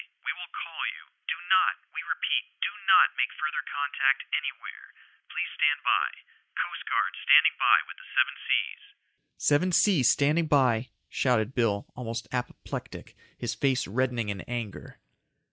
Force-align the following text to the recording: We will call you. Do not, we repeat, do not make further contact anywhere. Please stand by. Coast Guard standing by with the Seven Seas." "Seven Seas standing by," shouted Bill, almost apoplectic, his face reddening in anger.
We 0.25 0.33
will 0.33 0.49
call 0.49 0.81
you. 0.97 1.09
Do 1.29 1.35
not, 1.47 1.75
we 1.93 2.01
repeat, 2.01 2.57
do 2.59 2.73
not 2.89 3.13
make 3.21 3.29
further 3.37 3.61
contact 3.61 4.23
anywhere. 4.33 4.93
Please 5.29 5.49
stand 5.53 5.83
by. 5.83 6.09
Coast 6.57 6.89
Guard 6.89 7.13
standing 7.21 7.53
by 7.61 7.85
with 7.85 7.97
the 7.97 8.09
Seven 8.17 8.35
Seas." 8.49 8.95
"Seven 9.37 9.71
Seas 9.71 10.09
standing 10.09 10.47
by," 10.47 10.89
shouted 11.07 11.53
Bill, 11.53 11.85
almost 11.95 12.27
apoplectic, 12.31 13.13
his 13.37 13.53
face 13.53 13.85
reddening 13.85 14.29
in 14.29 14.41
anger. 14.49 14.97